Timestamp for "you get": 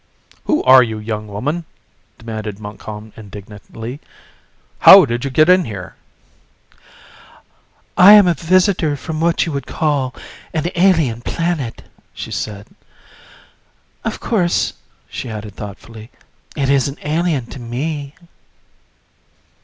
5.23-5.47